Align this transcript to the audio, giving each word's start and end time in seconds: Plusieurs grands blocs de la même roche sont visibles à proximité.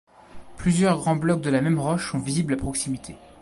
Plusieurs 0.57 0.97
grands 0.97 1.15
blocs 1.15 1.41
de 1.41 1.51
la 1.51 1.61
même 1.61 1.77
roche 1.79 2.11
sont 2.11 2.17
visibles 2.17 2.53
à 2.53 2.57
proximité. 2.57 3.15